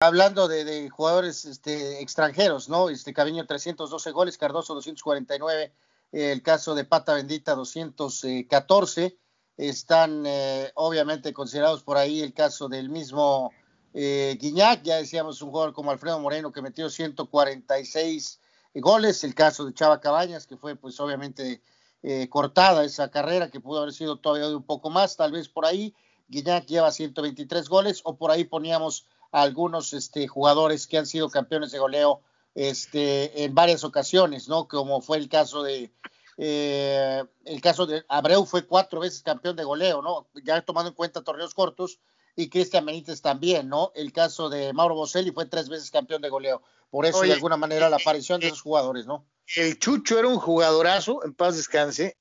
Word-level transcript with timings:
hablando 0.00 0.46
de, 0.46 0.88
jugadores 0.90 1.44
este, 1.44 2.00
extranjeros, 2.00 2.68
¿no? 2.68 2.88
Este 2.88 3.12
Caviño 3.12 3.46
312 3.46 4.10
goles, 4.12 4.38
Cardoso 4.38 4.74
249, 4.74 5.72
el 6.12 6.42
caso 6.42 6.74
de 6.74 6.84
Pata 6.84 7.14
Bendita 7.14 7.54
214. 7.54 9.18
Están 9.56 10.22
eh, 10.24 10.70
obviamente 10.74 11.32
considerados 11.32 11.82
por 11.82 11.96
ahí 11.96 12.20
el 12.20 12.32
caso 12.32 12.68
del 12.68 12.90
mismo 12.90 13.52
eh, 13.92 14.38
Guiñac, 14.40 14.82
ya 14.84 14.96
decíamos 14.98 15.42
un 15.42 15.50
jugador 15.50 15.74
como 15.74 15.90
Alfredo 15.90 16.20
Moreno 16.20 16.52
que 16.52 16.62
metió 16.62 16.88
146 16.88 18.40
goles, 18.76 19.24
el 19.24 19.34
caso 19.34 19.64
de 19.64 19.74
Chava 19.74 20.00
Cabañas 20.00 20.46
que 20.46 20.56
fue 20.56 20.76
pues 20.76 21.00
obviamente 21.00 21.60
eh, 22.04 22.28
cortada 22.28 22.84
esa 22.84 23.10
carrera 23.10 23.50
que 23.50 23.58
pudo 23.58 23.80
haber 23.80 23.92
sido 23.92 24.20
todavía 24.20 24.46
de 24.46 24.54
un 24.54 24.62
poco 24.62 24.90
más, 24.90 25.16
tal 25.16 25.32
vez 25.32 25.48
por 25.48 25.66
ahí 25.66 25.92
Guiñac 26.28 26.66
lleva 26.66 26.92
123 26.92 27.68
goles 27.68 28.00
o 28.04 28.16
por 28.16 28.30
ahí 28.30 28.44
poníamos 28.44 29.08
algunos 29.30 29.92
este, 29.92 30.28
jugadores 30.28 30.86
que 30.86 30.98
han 30.98 31.06
sido 31.06 31.28
campeones 31.30 31.70
de 31.70 31.78
goleo 31.78 32.22
este, 32.54 33.44
en 33.44 33.54
varias 33.54 33.84
ocasiones, 33.84 34.48
¿no? 34.48 34.68
Como 34.68 35.00
fue 35.00 35.18
el 35.18 35.28
caso 35.28 35.62
de 35.62 35.92
eh, 36.40 37.24
el 37.44 37.60
caso 37.60 37.84
de 37.86 38.04
Abreu 38.08 38.46
fue 38.46 38.64
cuatro 38.64 39.00
veces 39.00 39.22
campeón 39.22 39.56
de 39.56 39.64
goleo, 39.64 40.02
¿no? 40.02 40.28
Ya 40.44 40.62
tomando 40.62 40.90
en 40.90 40.94
cuenta 40.94 41.24
torneos 41.24 41.52
cortos 41.52 41.98
y 42.36 42.48
Cristian 42.48 42.86
Benítez 42.86 43.20
también, 43.20 43.68
¿no? 43.68 43.90
El 43.96 44.12
caso 44.12 44.48
de 44.48 44.72
Mauro 44.72 44.94
Boselli 44.94 45.32
fue 45.32 45.46
tres 45.46 45.68
veces 45.68 45.90
campeón 45.90 46.22
de 46.22 46.28
goleo. 46.28 46.62
Por 46.90 47.04
eso, 47.04 47.22
de 47.22 47.32
alguna 47.32 47.56
manera, 47.56 47.90
la 47.90 47.96
aparición 47.96 48.40
de 48.40 48.46
esos 48.46 48.62
jugadores, 48.62 49.06
¿no? 49.06 49.26
El 49.56 49.78
Chucho 49.78 50.18
era 50.18 50.28
un 50.28 50.38
jugadorazo, 50.38 51.24
en 51.24 51.34
paz 51.34 51.56
descanse, 51.56 52.16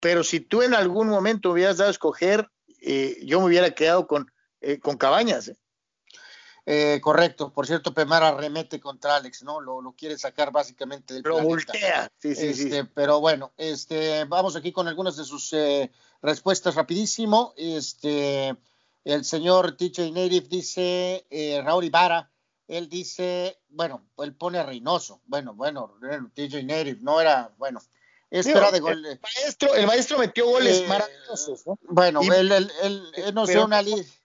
pero 0.00 0.24
si 0.24 0.40
tú 0.40 0.62
en 0.62 0.74
algún 0.74 1.08
momento 1.08 1.50
hubieras 1.50 1.76
dado 1.76 1.88
a 1.88 1.92
escoger, 1.92 2.48
eh, 2.80 3.18
yo 3.22 3.40
me 3.40 3.46
hubiera 3.46 3.70
quedado 3.72 4.06
con, 4.06 4.32
eh, 4.62 4.78
con 4.78 4.96
Cabañas. 4.96 5.52
¿Eh? 6.66 6.94
Eh, 6.94 7.00
correcto, 7.00 7.52
por 7.52 7.66
cierto, 7.66 7.92
Pemara 7.92 8.32
remete 8.32 8.80
contra 8.80 9.16
Alex, 9.16 9.42
¿no? 9.42 9.60
Lo, 9.60 9.80
lo 9.80 9.92
quiere 9.92 10.16
sacar 10.18 10.52
básicamente 10.52 11.14
del 11.14 11.22
Pero 11.22 11.40
voltea, 11.40 12.10
sí, 12.18 12.34
sí, 12.34 12.54
sí. 12.54 12.62
Este, 12.64 12.84
pero 12.84 13.20
bueno, 13.20 13.52
este, 13.56 14.24
vamos 14.24 14.56
aquí 14.56 14.72
con 14.72 14.88
algunas 14.88 15.16
de 15.16 15.24
sus 15.24 15.52
eh, 15.52 15.90
respuestas 16.22 16.74
rapidísimo. 16.74 17.52
Este, 17.56 18.54
el 19.04 19.24
señor 19.24 19.76
TJ 19.76 20.12
Native 20.12 20.46
dice, 20.48 21.26
eh, 21.30 21.60
Raúl 21.64 21.84
Ibarra, 21.84 22.30
él 22.68 22.88
dice, 22.88 23.58
bueno, 23.68 24.06
él 24.18 24.34
pone 24.34 24.58
a 24.58 24.62
Reynoso. 24.62 25.20
Bueno, 25.26 25.54
bueno, 25.54 25.98
TJ 26.34 26.62
Native, 26.62 26.98
no 27.00 27.20
era, 27.20 27.52
bueno. 27.58 27.80
Esto 28.30 28.56
era 28.56 28.70
de 28.70 28.80
gol. 28.80 29.04
El 29.04 29.20
maestro, 29.20 29.74
el 29.74 29.86
maestro 29.86 30.18
metió 30.18 30.46
goles 30.46 30.88
maravillosos, 30.88 31.66
¿no? 31.66 31.78
Bueno, 31.82 32.22
él, 32.22 32.50
él, 32.50 32.72
él, 32.82 33.12
él 33.14 33.34
nos 33.34 33.50
dio 33.50 33.66
una 33.66 33.82
lista 33.82 34.21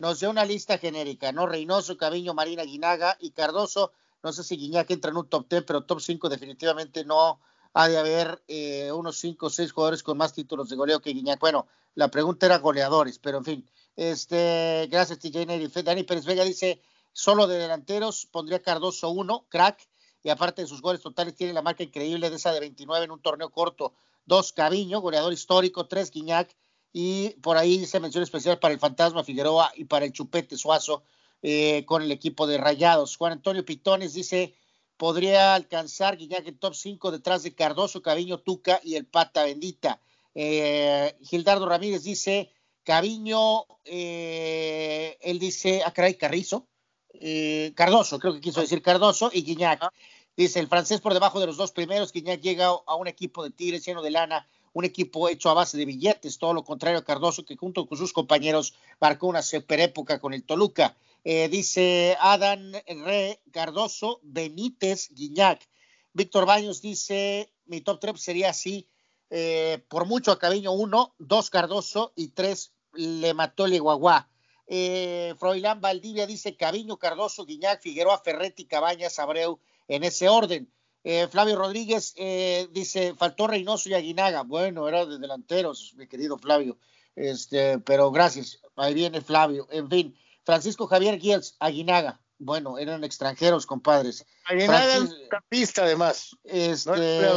nos 0.00 0.18
dio 0.18 0.30
una 0.30 0.46
lista 0.46 0.78
genérica, 0.78 1.30
¿no? 1.30 1.46
Reynoso, 1.46 1.98
Caviño, 1.98 2.32
Marina, 2.32 2.64
Guinaga 2.64 3.18
y 3.20 3.32
Cardoso. 3.32 3.92
No 4.22 4.32
sé 4.32 4.42
si 4.42 4.56
Guiñac 4.56 4.90
entra 4.90 5.10
en 5.10 5.18
un 5.18 5.28
top 5.28 5.46
10, 5.48 5.64
pero 5.64 5.84
top 5.84 6.00
5 6.00 6.30
definitivamente 6.30 7.04
no 7.04 7.38
ha 7.74 7.86
de 7.86 7.98
haber 7.98 8.42
eh, 8.48 8.90
unos 8.92 9.18
5 9.18 9.46
o 9.46 9.50
6 9.50 9.72
jugadores 9.72 10.02
con 10.02 10.16
más 10.16 10.32
títulos 10.32 10.70
de 10.70 10.76
goleo 10.76 11.02
que 11.02 11.10
Guiñac. 11.10 11.38
Bueno, 11.38 11.66
la 11.94 12.08
pregunta 12.08 12.46
era 12.46 12.58
goleadores, 12.58 13.18
pero 13.18 13.38
en 13.38 13.44
fin. 13.44 13.70
Este, 13.94 14.88
gracias, 14.90 15.18
TJ 15.18 15.44
Dani 15.84 16.02
Pérez 16.04 16.24
Vega 16.24 16.44
dice, 16.44 16.80
solo 17.12 17.46
de 17.46 17.58
delanteros 17.58 18.24
pondría 18.24 18.62
Cardoso 18.62 19.10
1, 19.10 19.46
crack, 19.50 19.86
y 20.22 20.30
aparte 20.30 20.62
de 20.62 20.68
sus 20.68 20.80
goles 20.80 21.02
totales 21.02 21.34
tiene 21.34 21.52
la 21.52 21.60
marca 21.60 21.82
increíble 21.82 22.30
de 22.30 22.36
esa 22.36 22.52
de 22.52 22.60
29 22.60 23.04
en 23.04 23.10
un 23.10 23.20
torneo 23.20 23.50
corto. 23.50 23.92
Dos, 24.24 24.54
Caviño, 24.54 25.00
goleador 25.00 25.34
histórico, 25.34 25.86
tres, 25.86 26.10
Guiñac, 26.10 26.56
y 26.92 27.30
por 27.40 27.56
ahí 27.56 27.78
dice 27.78 28.00
mención 28.00 28.22
especial 28.22 28.58
para 28.58 28.74
el 28.74 28.80
Fantasma 28.80 29.24
Figueroa 29.24 29.72
y 29.76 29.84
para 29.84 30.04
el 30.04 30.12
Chupete 30.12 30.56
Suazo 30.56 31.02
eh, 31.42 31.84
con 31.86 32.02
el 32.02 32.10
equipo 32.10 32.46
de 32.46 32.58
Rayados. 32.58 33.16
Juan 33.16 33.32
Antonio 33.32 33.64
Pitones 33.64 34.14
dice, 34.14 34.54
podría 34.96 35.54
alcanzar 35.54 36.16
Guiñac 36.16 36.46
en 36.46 36.58
top 36.58 36.74
5 36.74 37.12
detrás 37.12 37.42
de 37.42 37.54
Cardoso, 37.54 38.02
Caviño, 38.02 38.38
Tuca 38.38 38.80
y 38.82 38.96
el 38.96 39.06
Pata 39.06 39.44
Bendita. 39.44 40.00
Eh, 40.34 41.16
Gildardo 41.22 41.66
Ramírez 41.66 42.02
dice, 42.02 42.50
Caviño, 42.82 43.66
eh, 43.84 45.16
él 45.20 45.38
dice, 45.38 45.82
acá 45.84 46.04
hay 46.04 46.14
Carrizo, 46.14 46.66
Cardoso, 47.74 48.18
creo 48.18 48.32
que 48.34 48.40
quiso 48.40 48.60
decir 48.60 48.82
Cardoso 48.82 49.30
y 49.32 49.42
Guiñac. 49.42 49.92
Dice, 50.36 50.58
el 50.58 50.68
francés 50.68 51.00
por 51.00 51.12
debajo 51.12 51.38
de 51.38 51.46
los 51.46 51.56
dos 51.56 51.70
primeros, 51.70 52.12
Guiñac 52.12 52.40
llega 52.40 52.68
a 52.68 52.94
un 52.96 53.06
equipo 53.06 53.44
de 53.44 53.50
Tigres 53.50 53.84
lleno 53.84 54.02
de 54.02 54.10
lana 54.10 54.46
un 54.72 54.84
equipo 54.84 55.28
hecho 55.28 55.50
a 55.50 55.54
base 55.54 55.76
de 55.76 55.84
billetes, 55.84 56.38
todo 56.38 56.54
lo 56.54 56.64
contrario 56.64 56.98
a 56.98 57.04
Cardoso, 57.04 57.44
que 57.44 57.56
junto 57.56 57.86
con 57.86 57.98
sus 57.98 58.12
compañeros 58.12 58.74
marcó 59.00 59.26
una 59.26 59.42
super 59.42 59.80
época 59.80 60.20
con 60.20 60.32
el 60.32 60.44
Toluca. 60.44 60.96
Eh, 61.24 61.48
dice 61.48 62.16
Adán 62.20 62.72
Re, 62.86 63.40
Cardoso, 63.50 64.20
Benítez, 64.22 65.10
Guiñac. 65.10 65.68
Víctor 66.12 66.46
Baños 66.46 66.80
dice, 66.80 67.52
mi 67.66 67.80
top 67.80 68.00
3 68.00 68.20
sería 68.20 68.50
así, 68.50 68.88
eh, 69.30 69.84
por 69.88 70.06
mucho 70.06 70.32
a 70.32 70.38
Caviño 70.38 70.72
1, 70.72 71.14
2 71.18 71.50
Cardoso 71.50 72.12
y 72.16 72.28
3 72.28 72.72
le 72.94 73.34
mató 73.34 73.66
el. 73.66 73.80
Eh, 74.66 75.34
Froilán 75.38 75.80
Valdivia 75.80 76.26
dice 76.26 76.56
Caviño, 76.56 76.96
Cardoso, 76.96 77.44
Guiñac, 77.44 77.80
Figueroa, 77.80 78.18
Ferretti, 78.18 78.66
Cabañas, 78.66 79.18
Abreu, 79.18 79.60
en 79.88 80.04
ese 80.04 80.28
orden. 80.28 80.72
Eh, 81.02 81.28
Flavio 81.28 81.56
Rodríguez 81.56 82.12
eh, 82.16 82.68
dice, 82.72 83.14
faltó 83.14 83.46
Reynoso 83.46 83.88
y 83.88 83.94
Aguinaga. 83.94 84.42
Bueno, 84.42 84.86
era 84.86 85.06
de 85.06 85.18
delanteros, 85.18 85.94
mi 85.96 86.06
querido 86.06 86.38
Flavio. 86.38 86.78
Este, 87.16 87.78
pero 87.78 88.10
gracias. 88.10 88.60
Ahí 88.76 88.94
viene 88.94 89.20
Flavio. 89.20 89.66
En 89.70 89.88
fin, 89.88 90.16
Francisco 90.44 90.86
Javier 90.86 91.18
Giels, 91.18 91.56
Aguinaga. 91.58 92.20
Bueno, 92.38 92.78
eran 92.78 93.04
extranjeros, 93.04 93.66
compadres. 93.66 94.26
Aguinaga 94.44 95.08
campista, 95.28 95.84
además. 95.84 96.36
Este, 96.44 97.28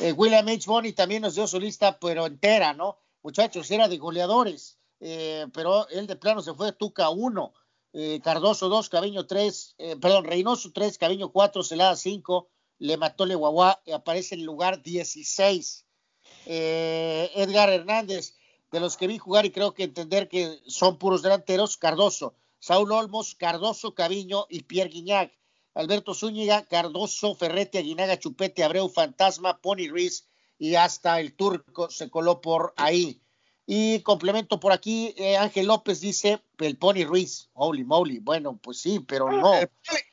eh, 0.00 0.12
William 0.12 0.46
H. 0.48 0.64
Bonney 0.66 0.92
también 0.92 1.22
nos 1.22 1.34
dio 1.34 1.46
su 1.46 1.60
lista, 1.60 1.98
pero 1.98 2.26
entera, 2.26 2.74
¿no? 2.74 2.98
Muchachos, 3.22 3.70
era 3.70 3.88
de 3.88 3.98
goleadores. 3.98 4.78
pero 4.98 5.88
él 5.88 6.06
de 6.06 6.16
plano 6.16 6.42
se 6.42 6.54
fue 6.54 6.66
de 6.66 6.72
Tuca 6.72 7.08
1. 7.10 7.54
Cardoso 8.24 8.68
2, 8.68 8.88
Caviño 8.88 9.24
3, 9.24 9.76
perdón, 10.00 10.24
Reynoso 10.24 10.72
3, 10.72 10.98
Caviño 10.98 11.30
4, 11.30 11.62
Celada 11.62 11.94
5, 11.94 12.48
le 12.84 12.98
mató 12.98 13.24
Le 13.24 13.34
Guagua 13.34 13.80
y 13.86 13.92
aparece 13.92 14.34
en 14.34 14.42
el 14.42 14.46
lugar 14.46 14.82
16. 14.82 15.86
Eh, 16.44 17.30
Edgar 17.34 17.70
Hernández, 17.70 18.36
de 18.70 18.78
los 18.78 18.98
que 18.98 19.06
vi 19.06 19.16
jugar 19.16 19.46
y 19.46 19.52
creo 19.52 19.72
que 19.72 19.84
entender 19.84 20.28
que 20.28 20.60
son 20.66 20.98
puros 20.98 21.22
delanteros, 21.22 21.78
Cardoso, 21.78 22.34
Saúl 22.58 22.92
Olmos, 22.92 23.36
Cardoso, 23.36 23.94
Caviño 23.94 24.44
y 24.50 24.64
Pierre 24.64 24.90
Guignac. 24.90 25.32
Alberto 25.72 26.12
Zúñiga, 26.12 26.66
Cardoso, 26.66 27.34
Ferrete, 27.34 27.78
Aguinaga, 27.78 28.18
Chupete, 28.18 28.62
Abreu, 28.62 28.90
Fantasma, 28.90 29.62
Pony 29.62 29.88
Ruiz 29.88 30.28
y 30.58 30.74
hasta 30.74 31.20
el 31.20 31.34
turco 31.34 31.88
se 31.88 32.10
coló 32.10 32.42
por 32.42 32.74
ahí. 32.76 33.23
Y 33.66 34.00
complemento 34.00 34.60
por 34.60 34.72
aquí, 34.72 35.14
eh, 35.16 35.38
Ángel 35.38 35.66
López 35.66 36.00
dice, 36.00 36.42
el 36.58 36.76
Pony 36.76 37.04
Ruiz, 37.06 37.48
holy 37.54 37.82
moly, 37.84 38.18
bueno, 38.18 38.58
pues 38.62 38.78
sí, 38.78 39.00
pero 39.00 39.30
no. 39.30 39.52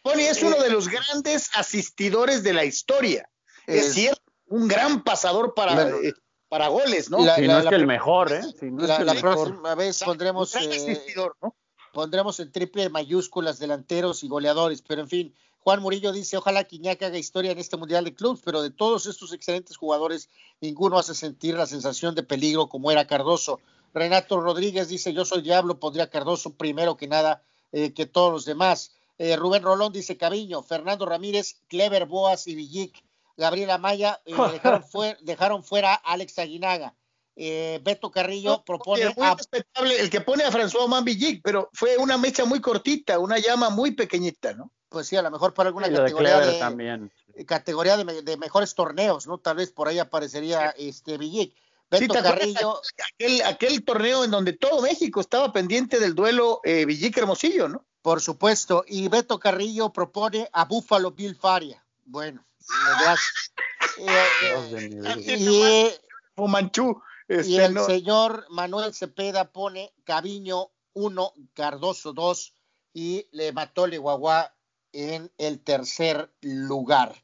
Pony 0.04 0.22
es 0.22 0.42
uno 0.42 0.56
de 0.62 0.70
los 0.70 0.88
grandes 0.88 1.50
asistidores 1.56 2.44
de 2.44 2.54
la 2.54 2.64
historia. 2.64 3.30
Es, 3.68 3.94
cierto, 3.94 4.22
un 4.48 4.68
gran 4.68 5.04
pasador 5.04 5.54
para, 5.54 5.90
eh, 5.90 6.14
para 6.48 6.70
goles, 6.70 7.10
¿no? 7.10 7.20
si 7.20 7.48
no 7.48 7.60
es 7.60 7.66
que 7.68 7.76
el 7.76 7.88
mejor, 7.88 8.32
¿eh? 8.32 8.42
la, 8.62 9.16
próxima 9.16 9.76
vez 9.76 10.02
pondremos, 10.04 10.56
eh, 10.56 11.02
pondremos 11.94 12.40
en 12.40 12.52
triple 12.52 12.90
mayúsculas 12.90 13.60
delanteros 13.60 14.24
y 14.24 14.30
goleadores, 14.30 14.82
pero 14.82 15.02
en 15.02 15.10
fin, 15.10 15.36
Juan 15.64 15.82
Murillo 15.82 16.12
dice, 16.12 16.38
ojalá 16.38 16.64
Quiñac 16.64 17.04
haga 17.04 17.20
historia 17.20 17.52
en 17.52 17.60
este 17.60 17.78
Mundial 17.78 18.04
de 18.04 18.16
Clubs, 18.16 18.42
pero 18.44 18.64
de 18.64 18.72
todos 18.72 19.06
estos 19.06 19.32
excelentes 19.32 19.78
jugadores, 19.78 20.28
ninguno 20.60 20.98
hace 20.98 21.14
sentir 21.14 21.56
la 21.56 21.68
sensación 21.68 22.16
de 22.16 22.24
peligro 22.24 22.68
como 22.68 22.90
era 22.90 23.06
Cardoso. 23.06 23.60
Renato 23.94 24.40
Rodríguez 24.42 24.88
dice, 24.88 25.14
yo 25.14 25.24
soy 25.24 25.44
diablo, 25.44 25.80
pondría 25.80 26.10
Cardoso 26.10 26.56
primero 26.56 26.98
que 26.98 27.08
nada 27.08 27.44
eh, 27.72 27.94
que 27.94 28.08
todos 28.08 28.32
los 28.34 28.46
demás. 28.46 28.96
Eh, 29.20 29.36
Rubén 29.36 29.62
Rolón 29.62 29.94
dice 29.94 30.18
Caviño, 30.18 30.64
Fernando 30.64 31.06
Ramírez, 31.06 31.58
Clever 31.68 32.08
Boas 32.08 32.48
y 32.48 32.56
Villic. 32.56 33.04
Gabriela 33.38 33.78
Maya 33.78 34.20
eh, 34.26 34.34
dejaron, 35.22 35.64
fuera, 35.64 35.94
a 35.94 36.14
Alex 36.14 36.40
Aguinaga. 36.40 36.96
Beto 37.36 38.12
Carrillo 38.12 38.64
propone. 38.64 39.14
muy 39.16 39.28
respetable 39.36 40.00
el 40.00 40.10
que 40.10 40.22
pone 40.22 40.44
a 40.44 40.52
François 40.52 40.84
Oman 40.84 41.06
Villic, 41.06 41.42
pero 41.44 41.70
fue 41.74 41.98
una 41.98 42.18
mecha 42.18 42.46
muy 42.46 42.60
cortita, 42.62 43.20
una 43.20 43.38
llama 43.38 43.70
muy 43.70 43.92
pequeñita, 43.92 44.54
¿no? 44.54 44.72
Pues 44.92 45.08
sí, 45.08 45.16
a 45.16 45.22
lo 45.22 45.32
mejor 45.32 45.54
para 45.54 45.70
alguna 45.70 45.90
categoría, 45.90 46.40
de, 46.42 47.46
categoría 47.46 47.96
de, 47.96 48.38
mejores 48.38 48.76
torneos, 48.76 49.26
¿no? 49.26 49.38
Tal 49.38 49.56
vez 49.56 49.72
por 49.72 49.88
ahí 49.88 50.00
aparecería 50.00 50.72
este 50.72 51.18
Villic. 51.18 51.56
Beto 51.90 52.14
Carrillo. 52.14 52.82
Aquel, 53.14 53.42
aquel, 53.44 53.86
torneo 53.86 54.26
en 54.26 54.32
donde 54.32 54.52
todo 54.52 54.82
México 54.82 55.22
estaba 55.22 55.54
pendiente 55.54 55.98
del 55.98 56.14
duelo 56.14 56.60
eh, 56.66 56.86
Villic 56.86 57.18
Hermosillo, 57.18 57.70
¿no? 57.70 57.86
Por 58.02 58.20
supuesto. 58.20 58.84
Y 58.86 59.08
Beto 59.08 59.40
Carrillo 59.40 59.94
propone 59.94 60.50
a 60.52 60.66
Búfalo 60.66 61.12
Bill 61.12 61.38
Faria. 61.38 61.82
Bueno, 62.04 62.46
gracias. 63.02 63.54
Eh, 63.98 65.38
y, 65.38 65.92
Fumanchu, 66.36 67.02
y 67.30 67.58
el 67.58 67.80
señor 67.80 68.46
Manuel 68.50 68.94
Cepeda 68.94 69.52
pone 69.52 69.94
Caviño 70.04 70.70
1, 70.94 71.34
Cardoso 71.54 72.12
2, 72.12 72.54
y 72.94 73.28
le 73.32 73.54
mató 73.54 73.88
Leguagua 73.88 74.54
en 74.94 75.32
el 75.38 75.60
tercer 75.64 76.32
lugar. 76.42 77.16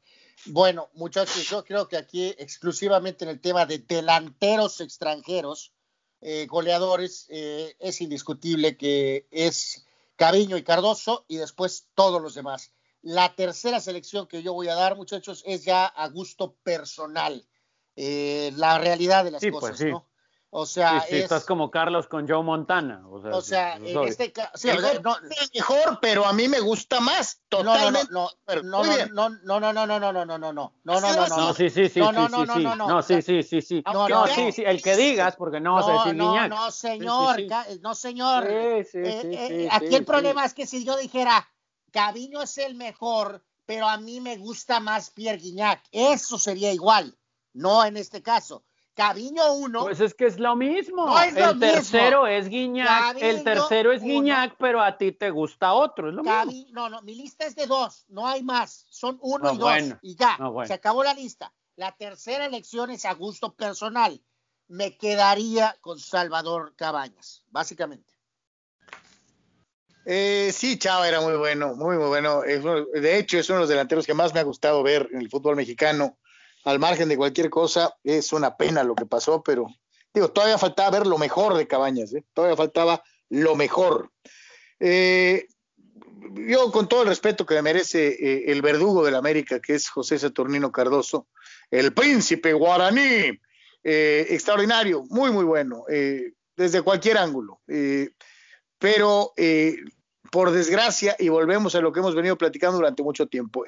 Bueno, 0.46 0.88
muchachos, 0.94 1.48
yo 1.48 1.64
creo 1.64 1.88
que 1.88 1.96
aquí 1.96 2.34
exclusivamente 2.38 3.24
en 3.24 3.30
el 3.30 3.40
tema 3.40 3.66
de 3.66 3.78
delanteros 3.78 4.80
extranjeros, 4.80 5.72
eh, 6.20 6.46
goleadores, 6.46 7.26
eh, 7.28 7.76
es 7.78 8.00
indiscutible 8.00 8.76
que 8.76 9.26
es 9.30 9.84
Cariño 10.16 10.56
y 10.56 10.64
Cardoso 10.64 11.24
y 11.28 11.36
después 11.36 11.88
todos 11.94 12.22
los 12.22 12.34
demás. 12.34 12.72
La 13.02 13.34
tercera 13.34 13.80
selección 13.80 14.26
que 14.26 14.42
yo 14.42 14.52
voy 14.52 14.68
a 14.68 14.74
dar, 14.74 14.96
muchachos, 14.96 15.42
es 15.46 15.64
ya 15.64 15.86
a 15.86 16.08
gusto 16.08 16.54
personal. 16.62 17.46
Eh, 17.94 18.52
la 18.56 18.78
realidad 18.78 19.24
de 19.24 19.30
las 19.32 19.42
pues 19.42 19.52
cosas, 19.52 19.80
¿no? 19.82 20.08
O 20.50 20.64
sea, 20.64 21.02
sí, 21.02 21.16
estás 21.16 21.44
como 21.44 21.70
Carlos 21.70 22.08
con 22.08 22.26
Joe 22.26 22.42
Montana. 22.42 23.02
O 23.06 23.42
sea, 23.42 23.76
en 23.76 23.86
este 24.04 24.32
caso, 24.32 24.50
sí, 24.54 24.68
no, 25.02 25.16
es 25.30 25.50
mejor, 25.54 25.98
pero 26.00 26.24
a 26.24 26.32
mí 26.32 26.48
me 26.48 26.60
gusta 26.60 27.00
más. 27.00 27.42
Totalmente. 27.50 28.10
No, 28.10 28.30
no, 28.46 28.62
no, 28.62 29.28
no, 29.28 29.60
no, 29.60 29.72
no, 29.72 29.86
no, 29.86 29.86
no, 29.86 29.98
no, 29.98 30.24
no, 30.24 30.24
no, 30.24 30.38
no, 30.38 30.52
no, 30.52 30.72
no, 30.84 31.00
no, 31.00 31.00
no, 31.00 31.26
no, 31.28 31.54
sí, 31.54 31.68
sí, 31.68 31.88
sí, 31.90 32.00
no, 32.00 32.12
no, 32.12 32.28
no, 32.28 32.46
no, 32.46 32.58
no, 32.58 32.76
no, 32.76 33.02
sí, 33.02 33.20
sí, 33.20 33.42
sí, 33.42 33.60
sí, 33.60 33.82
no, 33.92 34.08
no, 34.08 34.26
sí, 34.26 34.52
sí, 34.52 34.62
el 34.64 34.80
que 34.80 34.96
digas, 34.96 35.36
porque 35.36 35.60
no 35.60 35.74
vas 35.74 35.86
a 35.86 35.92
decir 35.92 36.14
No, 36.16 36.48
no, 36.48 36.70
señor, 36.70 37.40
no, 37.82 37.94
señor. 37.94 38.44
Aquí 39.70 39.94
el 39.94 40.04
problema 40.06 40.46
es 40.46 40.54
que 40.54 40.66
si 40.66 40.82
yo 40.82 40.96
dijera, 40.96 41.46
Caviño 41.92 42.40
es 42.40 42.56
el 42.56 42.74
mejor, 42.74 43.44
pero 43.66 43.86
a 43.86 43.98
mí 43.98 44.22
me 44.22 44.38
gusta 44.38 44.80
más 44.80 45.10
Pierre 45.10 45.38
Guignac, 45.38 45.82
eso 45.92 46.38
sería 46.38 46.72
igual, 46.72 47.18
no 47.52 47.84
en 47.84 47.98
este 47.98 48.22
caso. 48.22 48.64
Caviño 48.98 49.52
1. 49.52 49.80
Pues 49.80 50.00
es 50.00 50.12
que 50.12 50.26
es 50.26 50.40
lo 50.40 50.56
mismo. 50.56 51.16
el 51.20 51.60
tercero 51.60 52.26
es 52.26 52.48
Guiñac, 52.48 53.16
el 53.20 53.44
tercero 53.44 53.92
es 53.92 54.02
Guiñac, 54.02 54.56
pero 54.58 54.82
a 54.82 54.98
ti 54.98 55.12
te 55.12 55.30
gusta 55.30 55.72
otro, 55.72 56.08
es 56.08 56.16
lo 56.16 56.24
mismo. 56.24 56.66
No, 56.72 56.90
no, 56.90 57.00
mi 57.02 57.14
lista 57.14 57.46
es 57.46 57.54
de 57.54 57.68
dos, 57.68 58.06
no 58.08 58.26
hay 58.26 58.42
más. 58.42 58.86
Son 58.90 59.16
uno 59.22 59.54
y 59.54 59.56
dos. 59.56 59.72
y 60.02 60.16
ya, 60.16 60.36
se 60.66 60.72
acabó 60.72 61.04
la 61.04 61.14
lista. 61.14 61.52
La 61.76 61.92
tercera 61.92 62.46
elección 62.46 62.90
es 62.90 63.04
a 63.04 63.14
gusto 63.14 63.54
personal. 63.54 64.20
Me 64.66 64.98
quedaría 64.98 65.76
con 65.80 66.00
Salvador 66.00 66.74
Cabañas, 66.74 67.44
básicamente. 67.50 68.12
Eh, 70.06 70.50
sí, 70.52 70.76
Chava 70.76 71.06
era 71.06 71.20
muy 71.20 71.36
bueno, 71.36 71.76
muy, 71.76 71.96
muy 71.96 72.08
bueno. 72.08 72.40
de 72.40 73.18
hecho, 73.18 73.38
es 73.38 73.48
uno 73.48 73.58
de 73.58 73.62
los 73.62 73.68
delanteros 73.68 74.06
que 74.06 74.14
más 74.14 74.34
me 74.34 74.40
ha 74.40 74.42
gustado 74.42 74.82
ver 74.82 75.08
en 75.12 75.20
el 75.20 75.30
fútbol 75.30 75.54
mexicano 75.54 76.18
al 76.64 76.78
margen 76.78 77.08
de 77.08 77.16
cualquier 77.16 77.50
cosa, 77.50 77.94
es 78.04 78.32
una 78.32 78.56
pena 78.56 78.82
lo 78.82 78.94
que 78.94 79.06
pasó, 79.06 79.42
pero 79.42 79.66
digo, 80.12 80.30
todavía 80.30 80.58
faltaba 80.58 80.98
ver 80.98 81.06
lo 81.06 81.18
mejor 81.18 81.56
de 81.56 81.66
Cabañas, 81.66 82.12
¿eh? 82.14 82.24
todavía 82.32 82.56
faltaba 82.56 83.02
lo 83.28 83.54
mejor. 83.56 84.10
Eh, 84.80 85.46
yo, 86.32 86.70
con 86.72 86.88
todo 86.88 87.02
el 87.02 87.08
respeto 87.08 87.46
que 87.46 87.54
me 87.54 87.62
merece 87.62 88.08
eh, 88.08 88.44
el 88.48 88.62
verdugo 88.62 89.04
del 89.04 89.14
América, 89.14 89.60
que 89.60 89.74
es 89.74 89.88
José 89.88 90.18
Saturnino 90.18 90.72
Cardoso, 90.72 91.28
el 91.70 91.92
príncipe 91.92 92.52
guaraní, 92.52 93.38
extraordinario, 93.82 95.04
muy, 95.08 95.30
muy 95.30 95.44
bueno, 95.44 95.84
desde 96.56 96.82
cualquier 96.82 97.16
ángulo. 97.16 97.60
pero, 98.78 99.32
por 100.30 100.50
desgracia, 100.50 101.16
y 101.18 101.30
volvemos 101.30 101.74
a 101.74 101.80
lo 101.80 101.90
que 101.90 102.00
hemos 102.00 102.14
venido 102.14 102.36
platicando 102.36 102.76
durante 102.76 103.02
mucho 103.02 103.28
tiempo, 103.28 103.64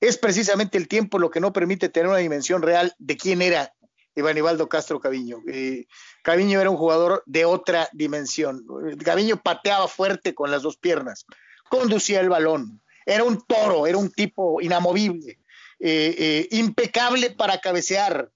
es 0.00 0.16
precisamente 0.18 0.78
el 0.78 0.88
tiempo 0.88 1.18
lo 1.18 1.30
que 1.30 1.40
no 1.40 1.52
permite 1.52 1.88
tener 1.88 2.08
una 2.08 2.18
dimensión 2.18 2.62
real 2.62 2.94
de 2.98 3.16
quién 3.16 3.42
era 3.42 3.72
Iván 4.18 4.66
Castro 4.66 5.00
Caviño. 5.00 5.42
Eh, 5.46 5.86
Caviño 6.22 6.60
era 6.60 6.70
un 6.70 6.76
jugador 6.76 7.22
de 7.26 7.44
otra 7.44 7.88
dimensión. 7.92 8.64
Caviño 9.04 9.40
pateaba 9.42 9.88
fuerte 9.88 10.34
con 10.34 10.50
las 10.50 10.62
dos 10.62 10.76
piernas, 10.76 11.24
conducía 11.70 12.20
el 12.20 12.28
balón, 12.28 12.82
era 13.06 13.24
un 13.24 13.40
toro, 13.46 13.86
era 13.86 13.96
un 13.96 14.10
tipo 14.10 14.60
inamovible, 14.60 15.38
eh, 15.78 16.14
eh, 16.18 16.48
impecable 16.50 17.30
para 17.30 17.60
cabecear, 17.60 18.30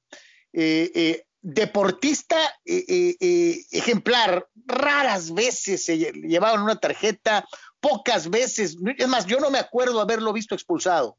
deportista 1.45 2.37
ejemplar, 2.65 4.47
raras 4.67 5.33
veces 5.33 5.85
se 5.85 5.99
llevaban 5.99 6.63
una 6.63 6.79
tarjeta, 6.79 7.45
pocas 7.81 8.29
veces, 8.31 8.77
es 8.99 9.09
más, 9.09 9.27
yo 9.27 9.41
no 9.41 9.51
me 9.51 9.59
acuerdo 9.59 10.01
haberlo 10.01 10.33
visto 10.33 10.55
expulsado. 10.55 11.19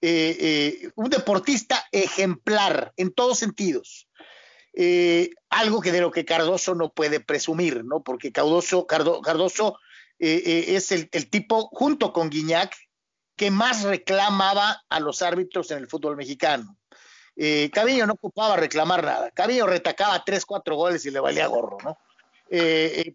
Eh, 0.00 0.36
eh, 0.38 0.90
un 0.94 1.10
deportista 1.10 1.84
ejemplar 1.90 2.92
en 2.96 3.12
todos 3.12 3.38
sentidos. 3.38 4.08
Eh, 4.72 5.30
algo 5.50 5.80
que 5.80 5.90
de 5.90 6.00
lo 6.00 6.12
que 6.12 6.24
Cardoso 6.24 6.74
no 6.76 6.92
puede 6.92 7.18
presumir, 7.18 7.84
¿no? 7.84 8.02
Porque 8.04 8.30
Cardoso, 8.30 8.86
Cardoso 8.86 9.78
es 10.20 10.92
el, 10.92 11.08
tipo, 11.30 11.68
junto 11.72 12.12
con 12.12 12.30
Guiñac, 12.30 12.76
que 13.36 13.50
más 13.50 13.82
reclamaba 13.82 14.84
a 14.88 15.00
los 15.00 15.22
árbitros 15.22 15.70
en 15.70 15.78
el 15.78 15.88
fútbol 15.88 16.16
mexicano. 16.16 16.76
Caviño 17.72 18.06
no 18.06 18.14
ocupaba 18.14 18.56
reclamar 18.56 19.04
nada. 19.04 19.30
Caviño 19.30 19.66
retacaba 19.66 20.24
tres, 20.24 20.44
cuatro 20.44 20.76
goles 20.76 21.06
y 21.06 21.12
le 21.12 21.20
valía 21.20 21.46
gorro, 21.46 21.78
¿no? 21.84 21.98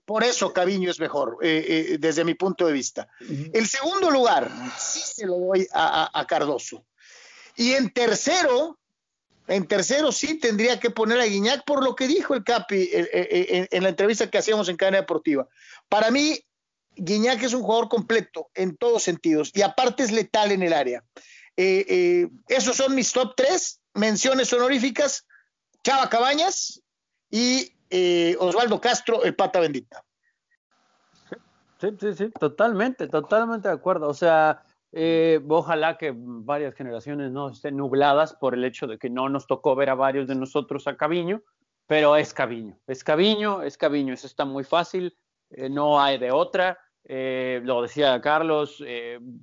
Por 0.06 0.24
eso 0.24 0.54
Caviño 0.54 0.92
es 0.92 1.00
mejor, 1.00 1.38
desde 1.42 2.24
mi 2.24 2.36
punto 2.36 2.68
de 2.68 2.74
vista. 2.74 3.08
El 3.20 3.68
segundo 3.68 4.12
lugar, 4.12 4.52
sí 4.78 5.00
se 5.00 5.26
lo 5.26 5.38
doy 5.38 5.68
a, 5.74 6.26
Cardoso. 6.28 6.86
Y 7.56 7.74
en 7.74 7.92
tercero, 7.92 8.80
en 9.48 9.68
tercero 9.68 10.12
sí 10.12 10.40
tendría 10.40 10.80
que 10.80 10.90
poner 10.90 11.20
a 11.20 11.26
Guiñac 11.26 11.66
por 11.66 11.84
lo 11.84 11.96
que 11.96 12.08
dijo 12.08 12.34
el 12.34 12.44
Capi 12.44 12.90
en, 12.92 13.84
la 13.84 13.90
entrevista 13.90 14.30
que 14.30 14.38
hacíamos 14.38 14.70
en 14.70 14.78
Cadena 14.78 15.00
Deportiva. 15.00 15.48
Para 15.90 16.12
mí, 16.12 16.40
Guiñac 16.96 17.42
es 17.44 17.54
un 17.54 17.64
jugador 17.64 17.90
completo 17.90 18.50
en 18.54 18.78
todos 18.78 19.04
sentidos 19.04 19.52
y 19.54 19.62
aparte 19.62 20.04
es 20.04 20.12
letal 20.12 20.52
en 20.52 20.64
el 20.64 20.74
área. 20.74 21.04
Eh, 21.56 21.86
eh, 21.88 22.30
esos 22.48 22.78
son 22.78 22.96
mis 22.96 23.12
top 23.12 23.34
tres 23.36 23.80
menciones 23.94 24.52
honoríficas. 24.54 25.26
Chava 25.84 26.10
Cabañas 26.10 26.82
y 27.30 27.73
eh, 27.96 28.36
Osvaldo 28.40 28.82
Castro, 28.82 29.24
el 29.24 29.36
pata 29.36 29.60
bendita. 29.60 30.04
Sí, 31.80 31.90
sí, 32.00 32.14
sí, 32.16 32.32
totalmente, 32.40 33.08
totalmente 33.08 33.68
de 33.68 33.74
acuerdo. 33.76 34.10
O 34.10 34.16
sea, 34.16 34.64
eh, 34.92 35.40
ojalá 35.48 35.96
que 36.00 36.12
varias 36.16 36.74
generaciones 36.74 37.32
no 37.32 37.52
estén 37.52 37.78
nubladas 37.78 38.34
por 38.34 38.56
el 38.56 38.66
hecho 38.66 38.88
de 38.88 38.98
que 38.98 39.12
no 39.12 39.30
nos 39.30 39.46
tocó 39.46 39.76
ver 39.76 39.92
a 39.92 39.96
varios 39.96 40.28
de 40.28 40.34
nosotros 40.34 40.88
a 40.88 40.98
Caviño, 40.98 41.44
pero 41.86 42.16
es 42.16 42.34
Caviño, 42.34 42.80
es 42.88 43.04
Caviño, 43.04 43.62
es 43.62 43.78
Caviño, 43.78 44.16
eso 44.16 44.26
está 44.26 44.44
muy 44.44 44.64
fácil, 44.64 45.16
eh, 45.52 45.70
no 45.70 46.02
hay 46.02 46.18
de 46.18 46.32
otra. 46.32 46.80
Lo 47.06 47.82
decía 47.82 48.22
Carlos, 48.22 48.82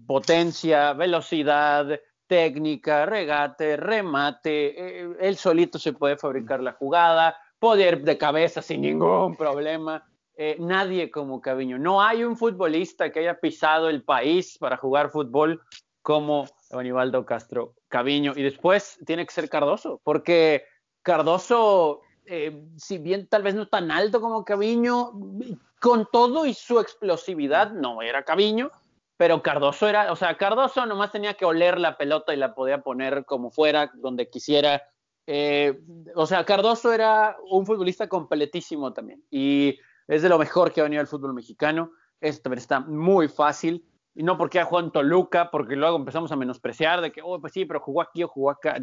potencia, 0.07 0.95
velocidad, 0.95 2.01
técnica, 2.27 3.05
regate, 3.05 3.77
remate, 3.77 5.01
él 5.21 5.37
solito 5.37 5.79
se 5.79 5.93
puede 5.93 6.17
fabricar 6.17 6.61
la 6.63 6.73
jugada, 6.73 7.37
poder 7.61 8.03
de 8.03 8.19
cabeza 8.19 8.63
sin 8.63 8.81
ningún 8.81 9.37
problema. 9.37 10.05
Eh, 10.35 10.57
nadie 10.59 11.11
como 11.11 11.41
Caviño. 11.41 11.79
No 11.79 12.03
hay 12.03 12.25
un 12.25 12.37
futbolista 12.37 13.13
que 13.13 13.21
haya 13.21 13.39
pisado 13.39 13.91
el 13.91 14.03
país 14.03 14.57
para 14.59 14.79
jugar 14.79 15.11
fútbol 15.11 15.61
como 16.03 16.47
Aníbaldo 16.73 17.27
Castro 17.27 17.75
Caviño. 17.89 18.33
Y 18.35 18.43
después 18.43 18.99
tiene 19.05 19.27
que 19.27 19.33
ser 19.33 19.51
Cardoso, 19.51 20.01
porque 20.03 20.65
Cardoso, 21.03 22.01
eh, 22.25 22.65
si 22.77 22.97
bien 22.97 23.29
tal 23.29 23.43
vez 23.43 23.55
no 23.55 23.69
tan 23.69 23.91
alto 23.91 24.23
como 24.23 24.45
Caviño, 24.45 25.13
con 25.79 26.09
todo 26.11 26.47
y 26.47 26.55
su 26.55 26.81
explosividad, 26.81 27.73
no 27.73 28.01
era 28.01 28.25
Caviño, 28.25 28.71
pero 29.19 29.43
Cardoso 29.43 29.87
era, 29.89 30.11
o 30.11 30.17
sea, 30.17 30.39
Cardoso 30.39 30.87
nomás 30.87 31.13
tenía 31.13 31.35
que 31.35 31.45
oler 31.45 31.79
la 31.79 31.99
pelota 31.99 32.33
y 32.33 32.39
la 32.39 32.55
podía 32.55 32.81
poner 32.81 33.27
como 33.27 33.51
fuera, 33.51 33.91
donde 33.95 34.31
quisiera. 34.31 34.83
Eh, 35.33 35.81
o 36.17 36.27
sea, 36.27 36.45
Cardoso 36.45 36.93
era 36.93 37.37
un 37.49 37.65
futbolista 37.65 38.09
completísimo 38.09 38.93
también. 38.93 39.25
Y 39.31 39.79
es 40.09 40.23
de 40.23 40.29
lo 40.29 40.41
mejor 40.41 40.73
que 40.73 40.81
ha 40.81 40.85
venido 40.85 41.01
el 41.01 41.07
fútbol 41.07 41.35
mexicano. 41.35 41.93
Esto 42.21 42.43
también 42.43 42.59
está 42.59 42.81
muy 42.81 43.29
fácil. 43.29 43.87
Y 44.13 44.25
no 44.25 44.37
porque 44.37 44.59
ha 44.59 44.65
jugado 44.65 44.87
en 44.87 44.93
Toluca, 44.93 45.49
porque 45.53 45.77
luego 45.77 45.97
empezamos 45.97 46.33
a 46.33 46.37
menospreciar 46.37 47.01
de 47.01 47.13
que, 47.13 47.23
oh, 47.23 47.41
pues 47.41 47.53
sí, 47.53 47.65
pero 47.65 47.79
jugó 47.79 48.03
aquí 48.03 48.25
o 48.25 48.29
jugó 48.29 48.51
acá. 48.51 48.77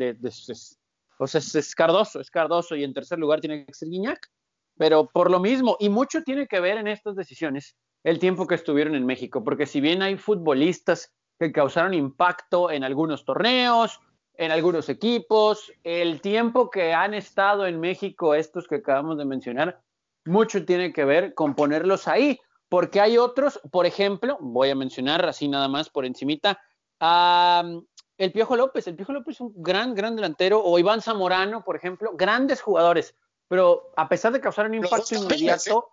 o 1.18 1.28
sea, 1.28 1.42
es, 1.42 1.76
Cardoso, 1.76 2.22
es 2.22 2.32
Cardoso. 2.32 2.78
Y 2.78 2.86
en 2.86 2.94
tercer 2.94 3.20
lugar 3.20 3.42
tiene 3.42 3.66
que 3.66 3.74
ser 3.74 3.90
Guiñac. 3.90 4.32
Pero 4.78 5.10
por 5.10 5.30
lo 5.30 5.42
mismo, 5.42 5.76
y 5.82 5.90
mucho 5.90 6.24
tiene 6.24 6.48
que 6.48 6.62
ver 6.62 6.78
en 6.78 6.88
estas 6.88 7.18
decisiones 7.18 7.76
el 8.06 8.20
tiempo 8.20 8.48
que 8.48 8.56
estuvieron 8.56 8.96
en 8.96 9.06
México. 9.06 9.44
Porque 9.44 9.66
si 9.66 9.82
bien 9.82 10.02
hay 10.02 10.16
futbolistas 10.16 11.14
que 11.38 11.52
causaron 11.52 11.94
impacto 11.94 12.72
en 12.72 12.86
algunos 12.86 13.26
torneos, 13.26 14.00
en 14.38 14.52
algunos 14.52 14.88
equipos, 14.88 15.72
el 15.84 16.22
tiempo 16.22 16.70
que 16.70 16.94
han 16.94 17.14
estado 17.14 17.66
en 17.66 17.80
México, 17.80 18.36
estos 18.36 18.68
que 18.68 18.76
acabamos 18.76 19.18
de 19.18 19.26
mencionar, 19.26 19.82
mucho 20.26 20.64
tiene 20.64 20.94
que 20.94 21.06
ver 21.06 21.34
con 21.34 21.56
ponerlos 21.56 22.08
ahí, 22.08 22.40
porque 22.70 23.02
hay 23.02 23.18
otros, 23.18 23.60
por 23.72 23.86
ejemplo, 23.86 24.38
voy 24.40 24.70
a 24.70 24.76
mencionar 24.76 25.26
así 25.26 25.48
nada 25.48 25.68
más 25.68 25.90
por 25.90 26.06
encimita, 26.06 26.62
a 27.00 27.64
el 28.18 28.32
Piojo 28.32 28.56
López, 28.56 28.88
el 28.88 28.96
Piojo 28.96 29.14
López 29.14 29.36
es 29.36 29.42
un 29.42 29.54
gran, 29.56 29.94
gran 29.96 30.16
delantero, 30.16 30.64
o 30.64 30.78
Iván 30.80 31.02
Zamorano, 31.02 31.64
por 31.64 31.76
ejemplo, 31.76 32.12
grandes 32.16 32.62
jugadores, 32.62 33.16
pero 33.48 33.92
a 33.96 34.08
pesar 34.10 34.34
de 34.34 34.42
causar 34.42 34.68
un 34.68 34.76
impacto 34.76 35.16
inmediato, 35.16 35.90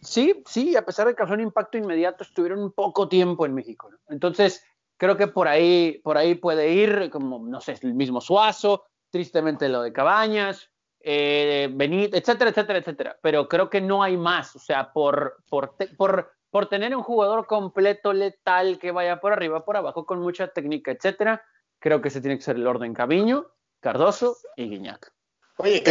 sí, 0.00 0.42
sí, 0.46 0.76
a 0.76 0.84
pesar 0.84 1.06
de 1.06 1.14
causar 1.14 1.36
un 1.36 1.44
impacto 1.44 1.78
inmediato, 1.78 2.24
estuvieron 2.24 2.62
un 2.62 2.72
poco 2.72 3.08
tiempo 3.08 3.46
en 3.46 3.54
México. 3.54 3.90
Entonces, 4.08 4.64
creo 5.02 5.16
que 5.16 5.26
por 5.26 5.48
ahí, 5.48 6.00
por 6.04 6.16
ahí 6.16 6.36
puede 6.36 6.70
ir, 6.70 7.10
como, 7.10 7.44
no 7.44 7.60
sé, 7.60 7.76
el 7.82 7.92
mismo 7.92 8.20
Suazo, 8.20 8.84
tristemente 9.10 9.68
lo 9.68 9.82
de 9.82 9.92
Cabañas, 9.92 10.70
eh, 11.00 11.68
Benítez, 11.72 12.20
etcétera, 12.20 12.50
etcétera, 12.50 12.78
etcétera. 12.78 13.18
Pero 13.20 13.48
creo 13.48 13.68
que 13.68 13.80
no 13.80 14.04
hay 14.04 14.16
más. 14.16 14.54
O 14.54 14.60
sea, 14.60 14.92
por, 14.92 15.42
por, 15.48 15.74
por, 15.96 16.32
por 16.50 16.68
tener 16.68 16.94
un 16.94 17.02
jugador 17.02 17.48
completo, 17.48 18.12
letal, 18.12 18.78
que 18.78 18.92
vaya 18.92 19.18
por 19.18 19.32
arriba, 19.32 19.64
por 19.64 19.76
abajo, 19.76 20.06
con 20.06 20.20
mucha 20.20 20.46
técnica, 20.46 20.92
etcétera, 20.92 21.42
creo 21.80 22.00
que 22.00 22.06
ese 22.06 22.20
tiene 22.20 22.36
que 22.36 22.44
ser 22.44 22.54
el 22.54 22.66
orden 22.68 22.94
Caviño, 22.94 23.48
Cardoso 23.80 24.36
y 24.54 24.68
Guiñac. 24.68 25.12
Oye, 25.56 25.82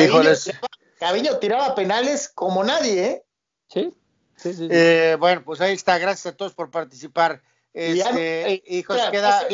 Caviño, 0.99 1.37
tiraba 1.37 1.75
penales 1.75 2.31
como 2.33 2.63
nadie, 2.63 3.05
¿eh? 3.05 3.25
Sí. 3.67 3.93
Sí, 4.37 4.53
sí, 4.53 4.69
eh, 4.71 5.17
bueno, 5.19 5.43
pues 5.43 5.59
ahí 5.59 5.73
está. 5.73 5.97
Gracias 5.97 6.33
a 6.33 6.37
todos 6.37 6.53
por 6.53 6.71
participar. 6.71 7.41
Este, 7.73 8.53
eh, 8.53 8.63
hijos, 8.67 8.97
queda. 9.11 9.47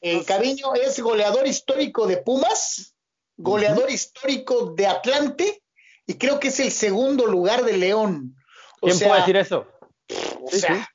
Eh, 0.00 0.24
Caviño 0.26 0.74
es 0.74 0.98
goleador 1.00 1.46
histórico 1.46 2.06
de 2.06 2.16
Pumas, 2.18 2.94
goleador 3.36 3.90
histórico 3.90 4.72
de 4.72 4.86
Atlante 4.86 5.62
y 6.06 6.14
creo 6.14 6.40
que 6.40 6.48
es 6.48 6.60
el 6.60 6.70
segundo 6.72 7.26
lugar 7.26 7.64
de 7.64 7.76
León. 7.76 8.36
¿Quién 8.80 8.98
puede 8.98 9.20
decir 9.20 9.36
eso? 9.36 9.66
O 10.42 10.50
sea, 10.50 10.89